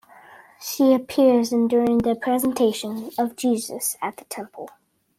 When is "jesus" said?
3.35-3.95